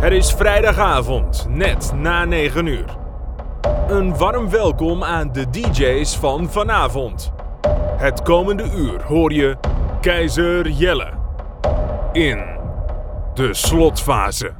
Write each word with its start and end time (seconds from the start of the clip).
Het 0.00 0.12
is 0.12 0.32
vrijdagavond, 0.32 1.46
net 1.48 1.92
na 1.94 2.24
9 2.24 2.66
uur. 2.66 2.96
Een 3.88 4.16
warm 4.16 4.50
welkom 4.50 5.04
aan 5.04 5.32
de 5.32 5.50
DJ's 5.50 6.16
van 6.16 6.50
vanavond. 6.50 7.32
Het 7.96 8.22
komende 8.22 8.70
uur 8.76 9.02
hoor 9.02 9.32
je 9.32 9.56
Keizer 10.00 10.68
Jelle 10.68 11.10
in 12.12 12.44
de 13.34 13.54
slotfase. 13.54 14.59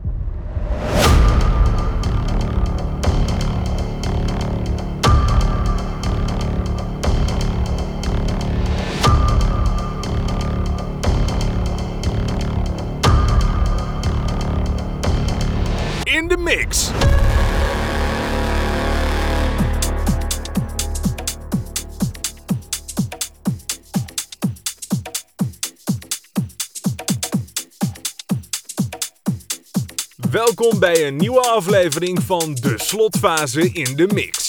Welkom 30.30 30.78
bij 30.78 31.06
een 31.06 31.16
nieuwe 31.16 31.40
aflevering 31.40 32.22
van 32.22 32.54
de 32.54 32.74
slotfase 32.76 33.72
in 33.72 33.96
de 33.96 34.06
mix. 34.14 34.39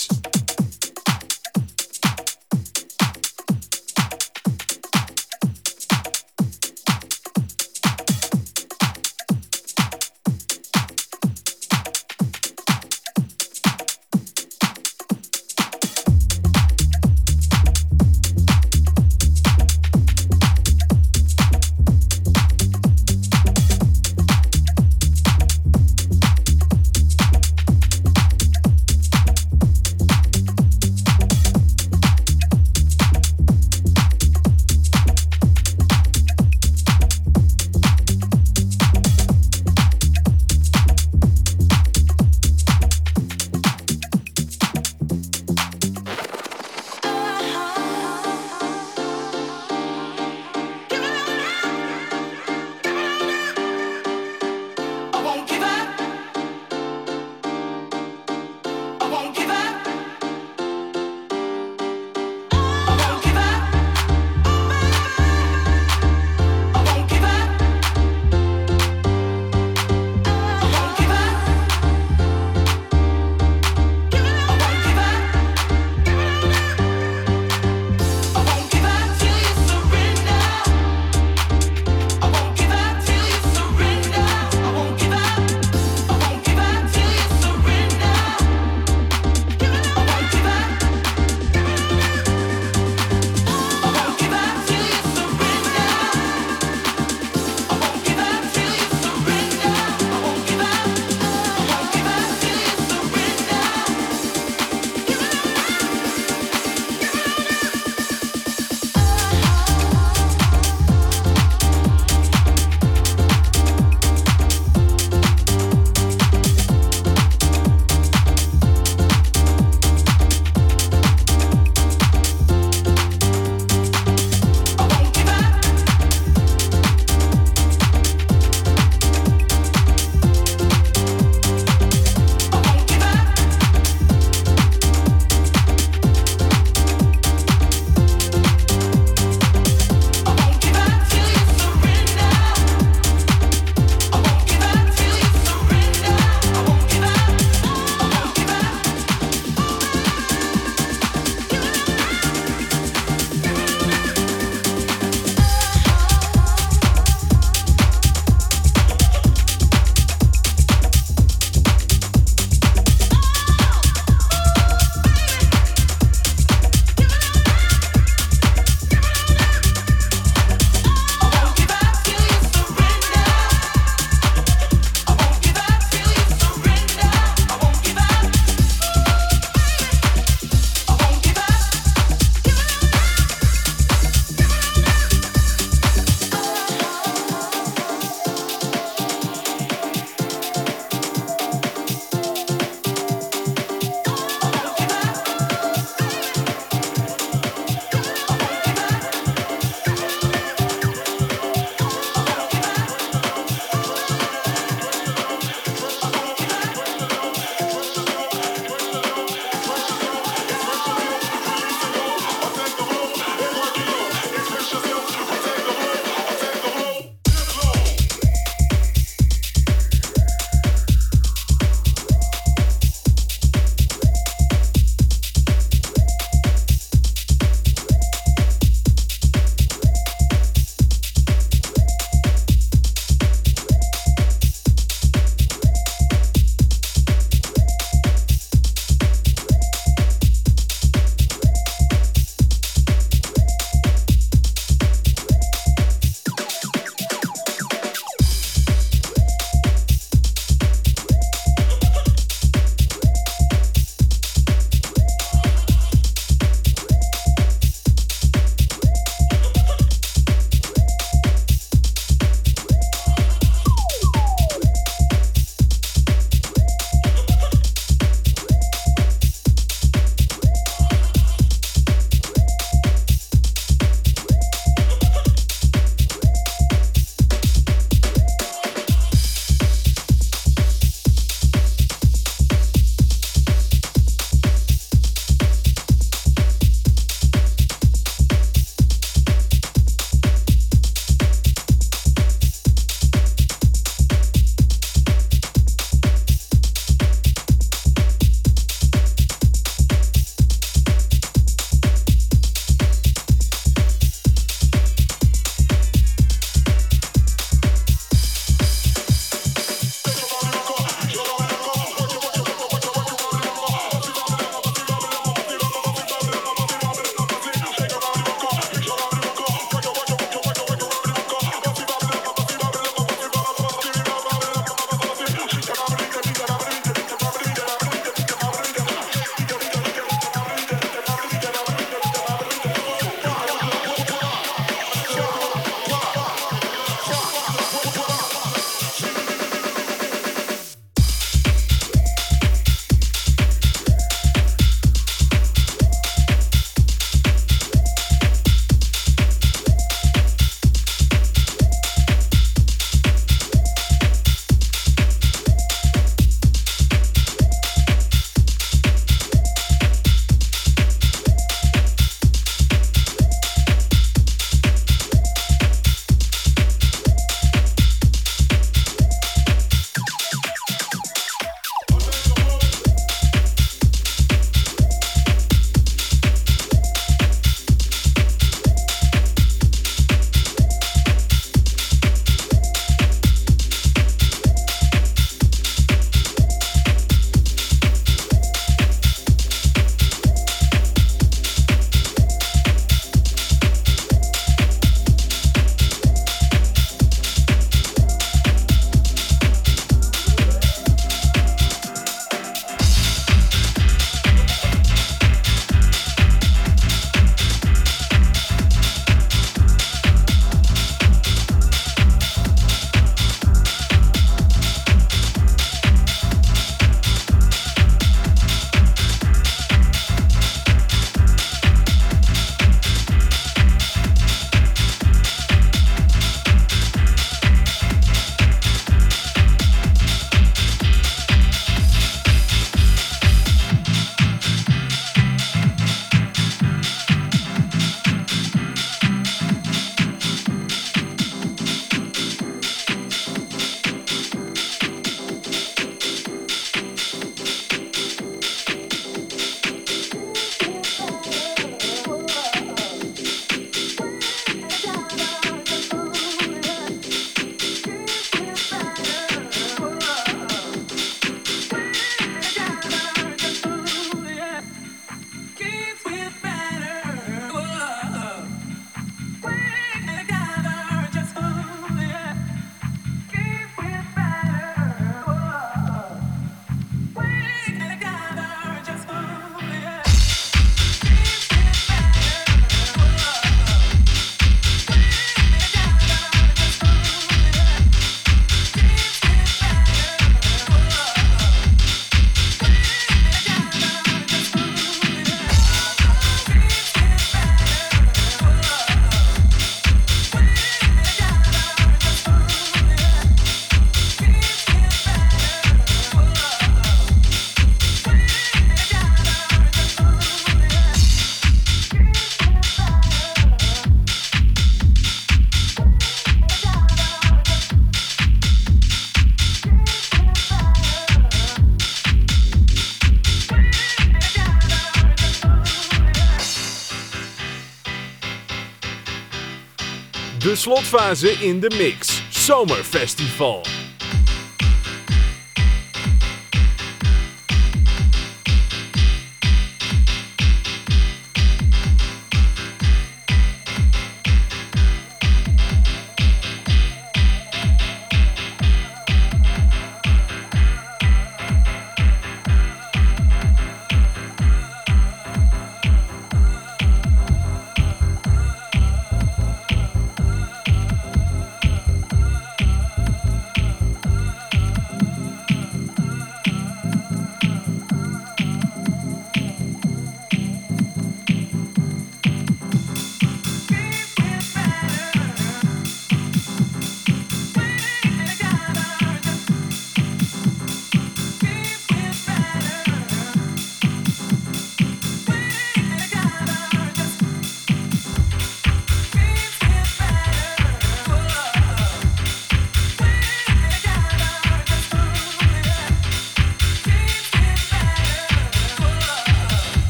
De 530.52 530.58
slotfase 530.58 531.32
in 531.32 531.60
de 531.60 531.70
mix. 531.78 532.24
Zomerfestival. 532.30 533.81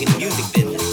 in 0.00 0.06
the 0.12 0.18
music 0.18 0.52
business. 0.54 0.89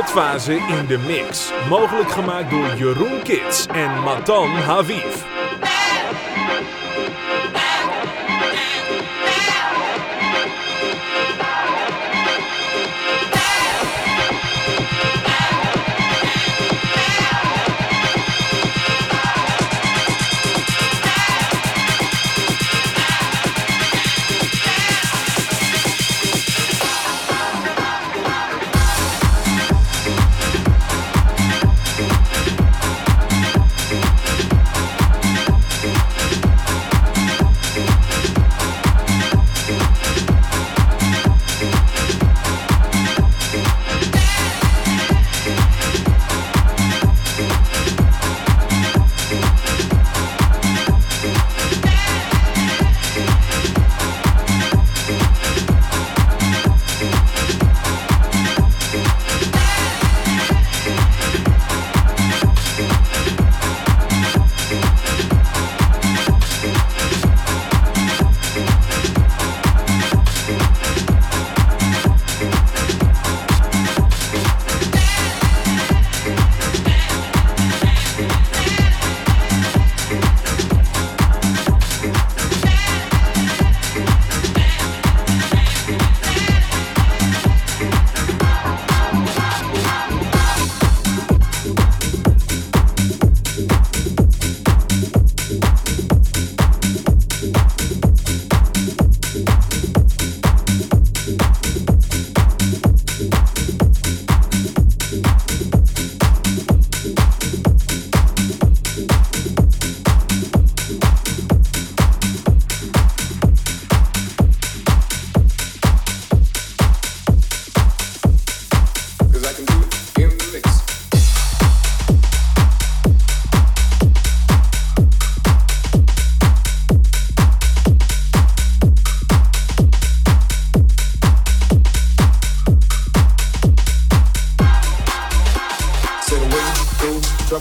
Slotfase 0.00 0.54
in 0.54 0.86
de 0.86 0.98
mix. 0.98 1.52
Mogelijk 1.68 2.10
gemaakt 2.10 2.50
door 2.50 2.74
Jeroen 2.76 3.22
Kits 3.22 3.66
en 3.66 4.02
Matan 4.02 4.48
Haviv. 4.48 5.39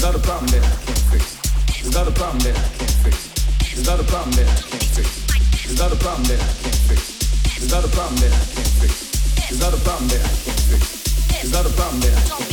It's 0.00 0.06
not 0.08 0.16
a 0.16 0.24
problem 0.24 0.48
that 0.48 0.64
I 0.64 0.72
can't 0.80 1.04
fix. 1.12 1.92
Not 1.92 2.08
a 2.08 2.10
problem 2.16 2.40
that 2.40 2.56
I 2.56 2.72
can't 2.72 2.96
fix. 3.04 3.84
Not 3.84 4.00
a 4.00 4.04
problem 4.08 4.32
that 4.32 4.48
I 4.48 4.64
can't 4.64 4.88
fix. 4.96 5.76
Not 5.76 5.92
a 5.92 5.96
problem 6.00 6.24
that 6.24 6.40
I 6.40 6.56
can't 6.56 6.80
fix. 6.88 7.68
Not 7.68 7.84
a 7.84 7.88
problem 7.92 8.16
that 8.16 8.32
I 8.32 8.48
can't 8.48 8.72
fix. 8.80 8.96
Not 9.60 9.76
a 9.76 9.80
problem 9.84 10.08
that 10.08 10.24
I 10.24 10.32
can't 10.40 10.64
fix. 10.72 11.52
Not 11.52 11.60
a 11.60 11.76
problem 11.76 12.00
that 12.00 12.16
I 12.16 12.24
can't 12.24 12.48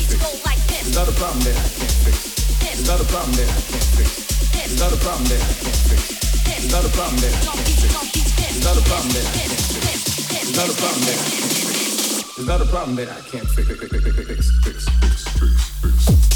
fix. 0.67 0.91
Not 0.91 1.07
a 1.07 1.15
problem 1.15 1.39
that 1.47 1.55
I 1.55 1.71
can't 1.71 1.95
fix. 2.03 2.83
Not 2.83 2.99
a 2.99 3.07
problem 3.07 3.31
that 3.31 3.47
I 3.47 3.63
can't 3.63 3.87
fix. 3.95 4.67
Not 4.75 4.91
a 4.91 4.99
problem 4.99 5.23
that 5.23 5.39
I 5.39 5.55
can't 5.55 5.71
fix. 5.71 6.03
Not 8.59 8.75
a 8.75 8.83
problem 8.83 9.07
that 9.07 9.23
I 9.23 9.31
can't 9.31 9.71
fix. 9.71 10.11
Not 10.51 10.67
a 10.67 10.75
problem 10.75 10.99
that 10.99 11.15
I 11.15 11.31
can't 11.31 11.55
fix. 11.55 12.43
Not 12.43 12.59
a 12.59 12.67
problem 12.67 12.95
that 12.99 13.07
I 13.07 13.23
can't 13.23 13.47
fix. 13.47 13.63
Fix, 13.63 13.79
fix, 13.79 14.03
fix, 14.03 14.19
fix, 14.19 14.51
fix, 14.67 14.83
fix. 15.87 16.26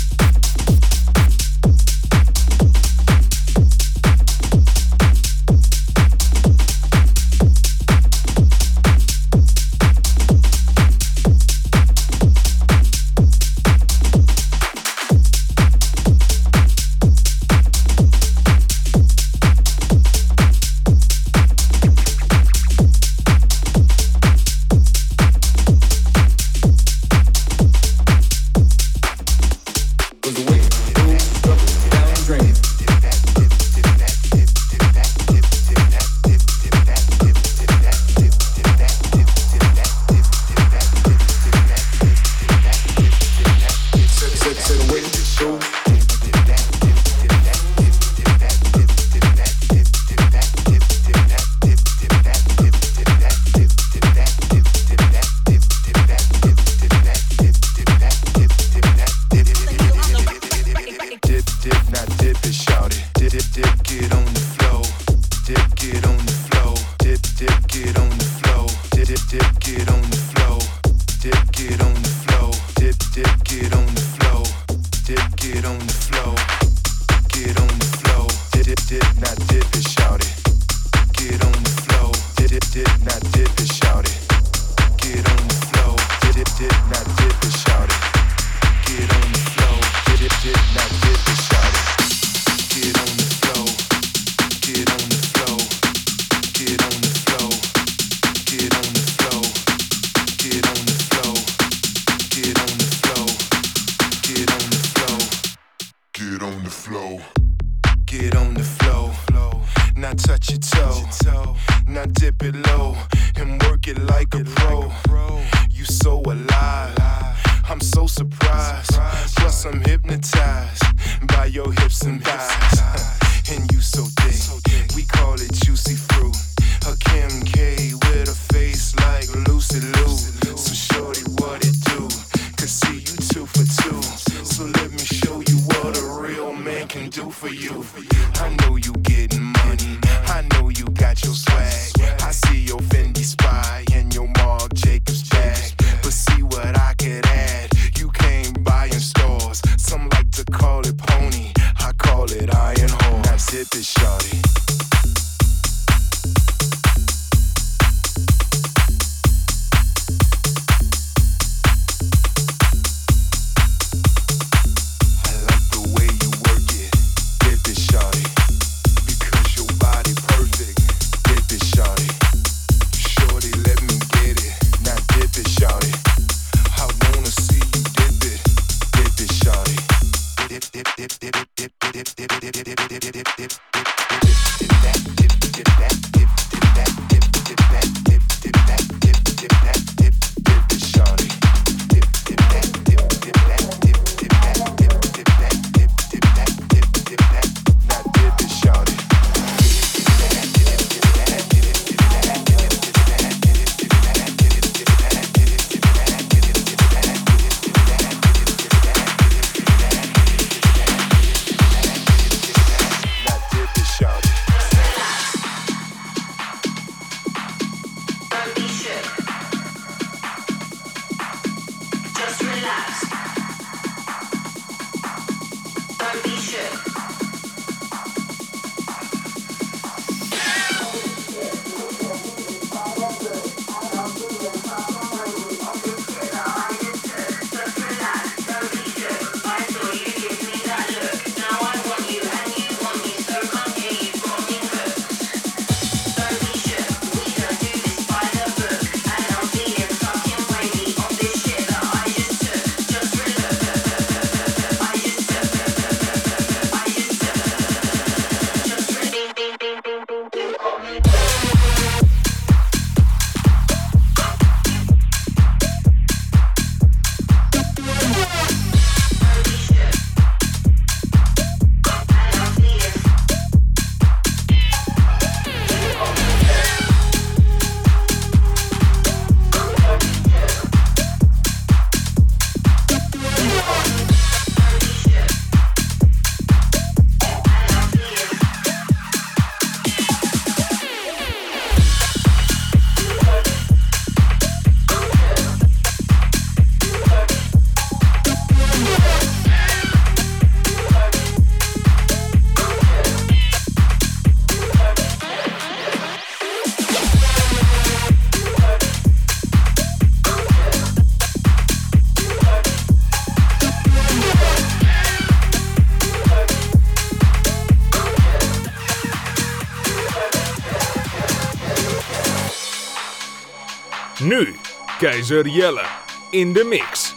Nu, 324.31 324.55
Keizer 324.99 325.45
Jelle 325.45 325.85
in 326.31 326.53
de 326.53 326.63
mix. 326.63 327.10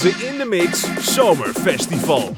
In 0.00 0.38
de 0.38 0.44
mix 0.44 0.84
Zomerfestival. 1.00 2.34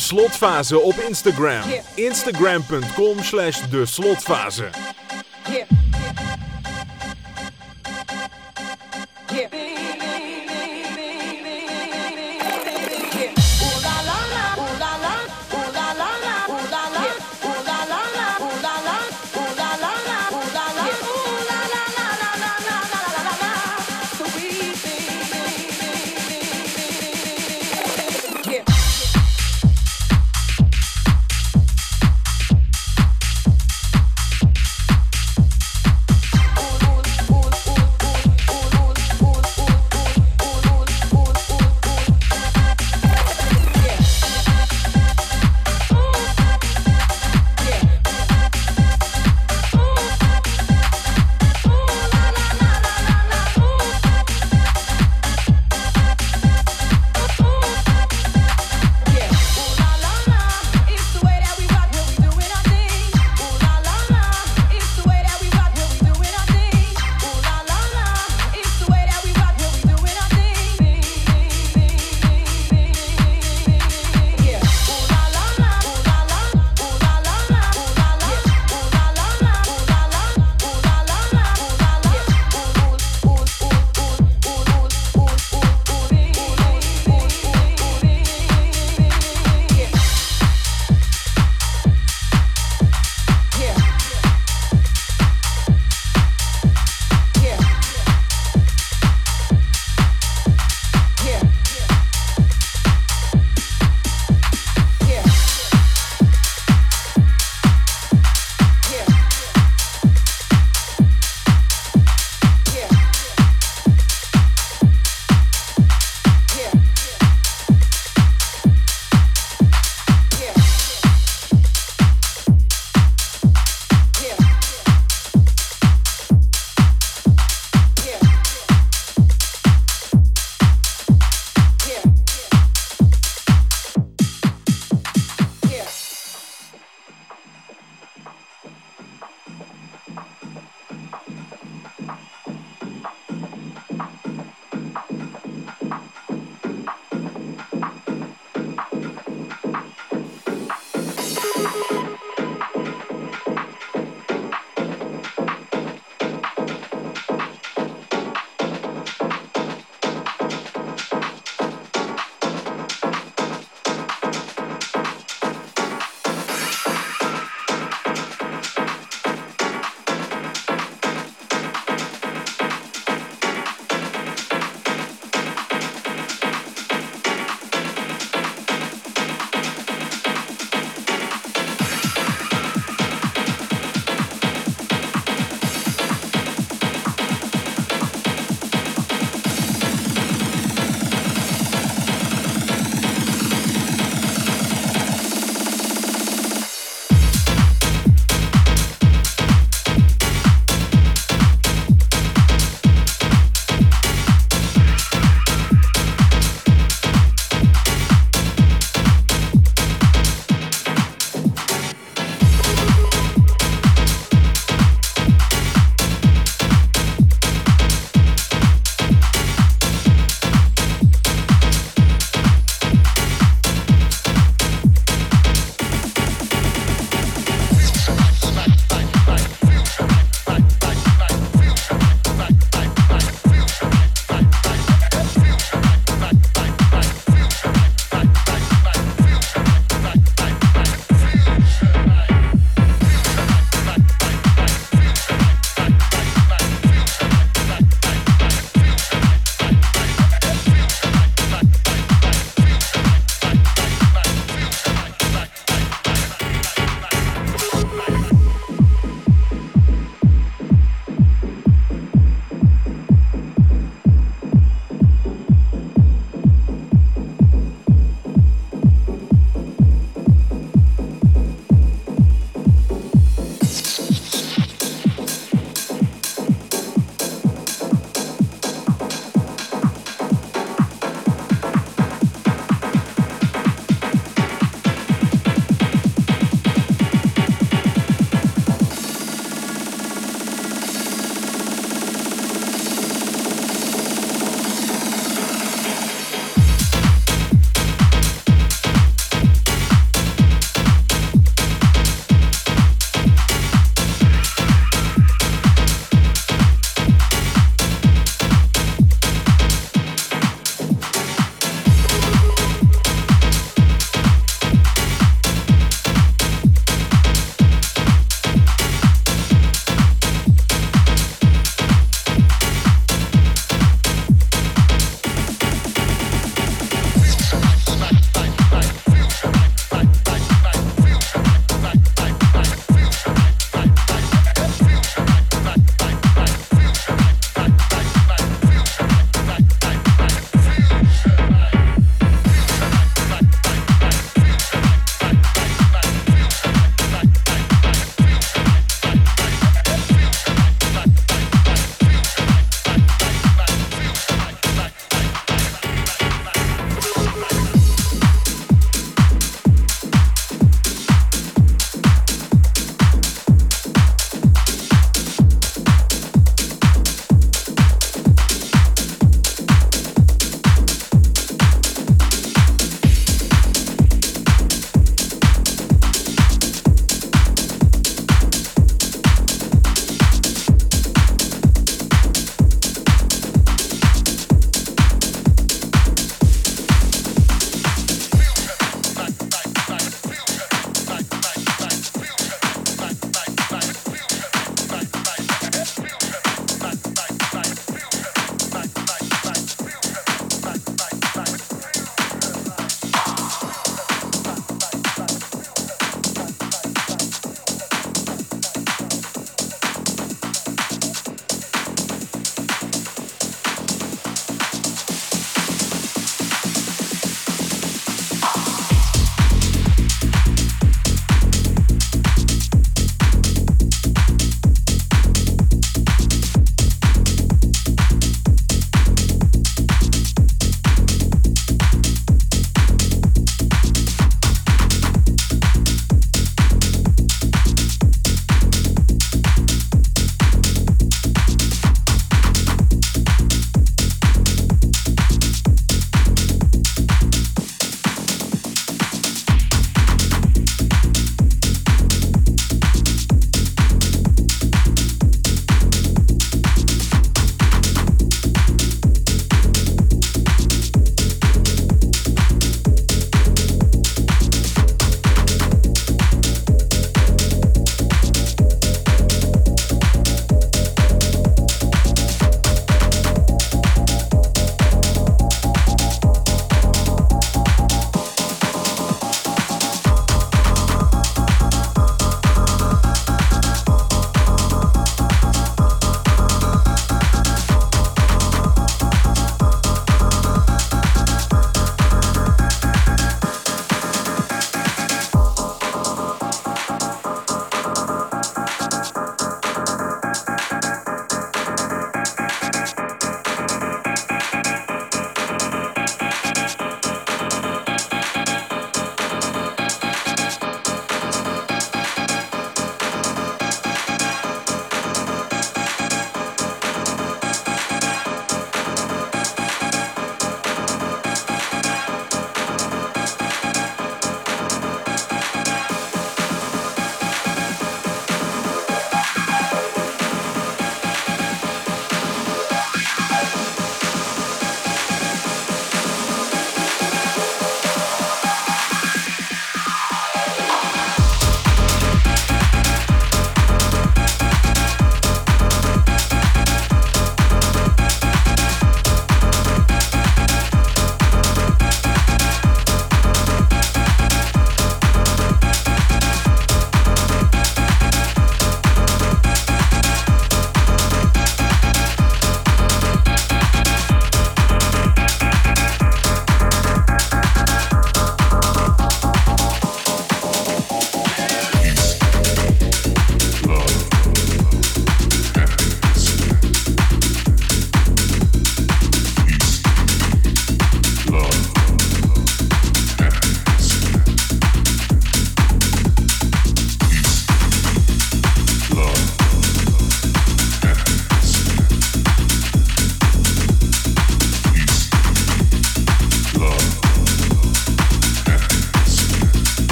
Slotfase 0.00 0.80
op 0.80 0.94
Instagram. 1.08 1.62
Instagram.com 1.94 3.22
slash 3.22 3.60
de 3.70 3.86
slotfase. 3.86 4.99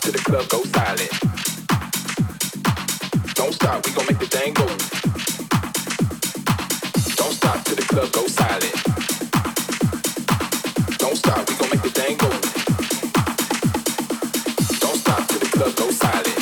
Till 0.00 0.12
the 0.12 0.18
club 0.18 0.48
goes 0.48 0.70
silent. 0.70 1.10
Don't 3.34 3.52
stop, 3.54 3.86
we 3.86 3.92
gon' 3.92 4.06
make 4.06 4.18
the 4.18 4.26
thing 4.26 4.52
go. 4.54 4.66
Don't 7.16 7.32
stop 7.32 7.64
till 7.64 7.76
the 7.76 7.82
club 7.82 8.12
goes 8.12 8.34
silent. 8.34 8.74
Don't 10.98 11.16
stop, 11.16 11.48
we 11.48 11.54
gon' 11.56 11.70
make 11.70 11.82
the 11.82 11.90
thing 11.90 12.16
go. 12.18 12.30
Don't 14.80 14.98
stop 14.98 15.28
till 15.28 15.40
the 15.40 15.48
club 15.52 15.76
goes 15.76 15.96
silent. 15.96 16.37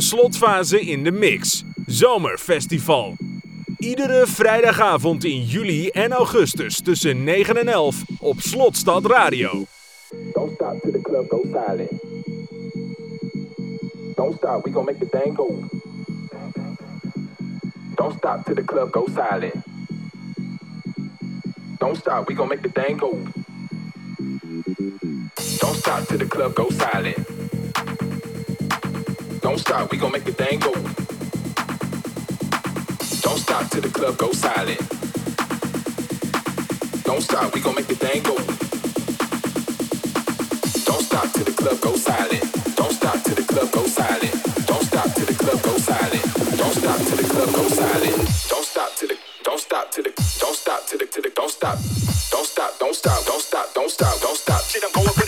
Slotfase 0.00 0.80
in 0.80 1.04
de 1.04 1.12
mix. 1.12 1.64
Zomerfestival. 1.86 3.16
Iedere 3.78 4.26
vrijdagavond 4.26 5.24
in 5.24 5.44
juli 5.44 5.88
en 5.88 6.12
augustus 6.12 6.80
tussen 6.80 7.24
9 7.24 7.58
en 7.58 7.68
11 7.68 8.04
op 8.18 8.40
Slotstad 8.40 9.06
Radio. 9.06 9.64
Don't 10.32 10.52
stop 10.54 10.80
till 10.82 10.92
the 10.92 11.00
club 11.02 11.28
goes 11.28 11.46
silent. 11.52 11.90
Don't 14.16 14.36
stop, 14.36 14.64
we 14.64 14.72
gon' 14.72 14.84
make 14.84 14.98
the 14.98 15.18
thing 15.18 15.36
go. 15.36 15.64
Don't 17.94 18.16
stop 18.16 18.44
till 18.44 18.54
the 18.54 18.64
club 18.64 18.90
goes 18.90 19.12
silent. 19.14 19.54
Don't 21.78 21.96
stop, 21.96 22.28
we 22.28 22.34
gon' 22.34 22.48
make 22.48 22.62
the 22.62 22.82
thing 22.82 22.96
go. 22.96 23.18
Don't 25.58 25.76
stop 25.76 26.06
till 26.08 26.18
the 26.18 26.26
club 26.28 26.54
goes 26.54 26.76
silent. 26.76 27.19
Don't 29.50 29.58
stop, 29.58 29.90
we 29.90 29.98
gon' 29.98 30.12
make 30.12 30.22
the 30.22 30.30
thing 30.30 30.60
go. 30.60 30.70
Don't 33.20 33.40
stop 33.40 33.68
till 33.68 33.80
the 33.80 33.90
club 33.90 34.16
goes 34.16 34.38
silent. 34.38 34.78
Don't 37.02 37.20
stop, 37.20 37.52
we 37.52 37.60
gon' 37.60 37.74
make 37.74 37.88
the 37.88 37.96
thing 37.96 38.22
go. 38.22 38.36
Don't 40.86 41.02
stop 41.02 41.32
till 41.34 41.42
the 41.42 41.50
club 41.50 41.80
goes 41.80 42.00
silent. 42.00 42.46
Don't 42.76 42.92
stop 42.92 43.18
till 43.24 43.34
the 43.34 43.42
club 43.42 43.72
goes 43.72 43.92
silent. 43.92 44.34
Don't 44.70 44.84
stop 44.84 45.14
till 45.18 45.26
the 45.26 45.34
club 45.34 45.62
goes 45.62 45.82
silent. 45.82 46.24
Don't 46.56 46.74
stop 46.78 46.98
till 47.02 47.16
the 47.16 47.26
club 47.34 47.50
goes 47.52 47.74
silent. 47.74 48.18
Don't 48.54 48.66
stop 48.70 48.94
till 48.94 49.08
the 49.08 49.18
don't 49.42 49.58
stop 49.58 49.90
till 49.90 50.04
the 50.04 50.12
don't 50.38 50.54
stop 50.54 50.86
till 50.86 50.98
the 51.00 51.06
till 51.06 51.22
the 51.24 51.30
don't 51.34 51.50
stop. 51.50 51.76
Don't 52.30 52.46
stop, 52.46 52.78
don't 52.78 52.94
stop, 52.94 53.26
don't 53.26 53.42
stop, 53.42 53.74
don't 53.74 53.90
stop, 53.90 54.20
don't 54.20 54.38
stop. 54.38 54.62
Shit, 54.62 54.84
I'm 54.86 54.92
going 54.94 55.19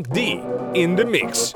Funk 0.00 0.14
D 0.14 0.40
in 0.74 0.96
the 0.96 1.04
mix. 1.04 1.52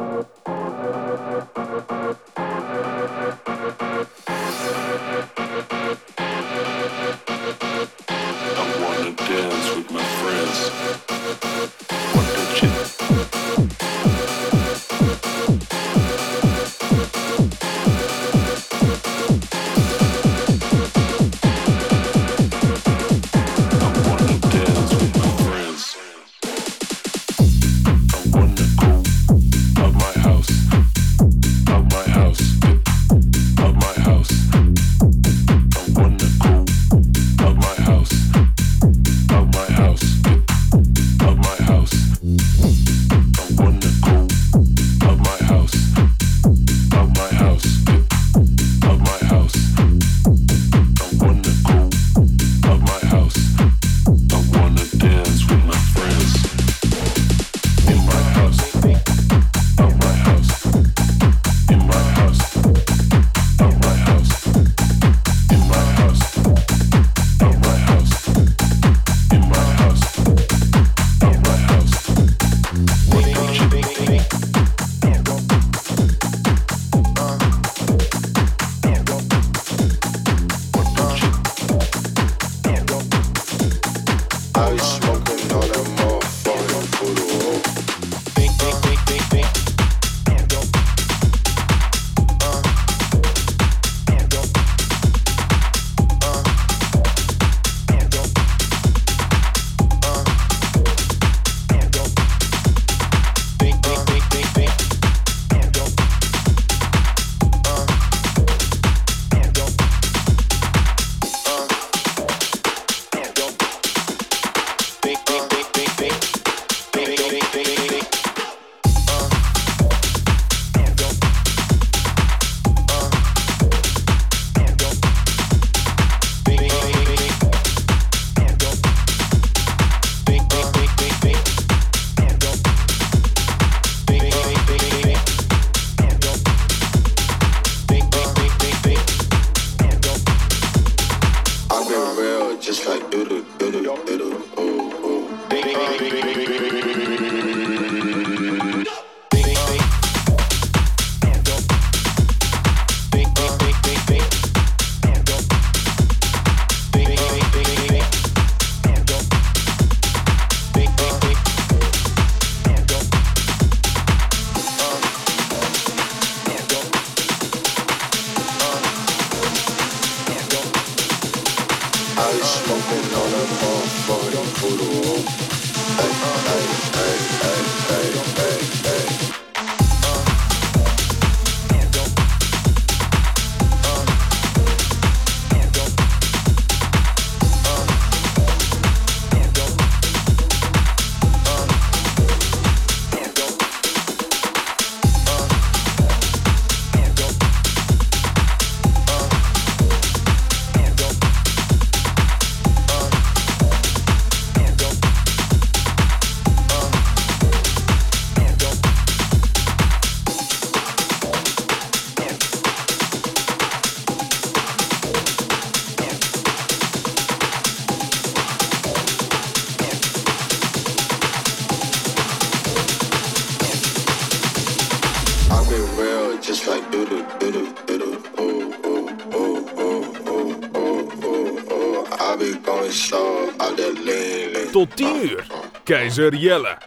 Nigeriela. 236.14 236.78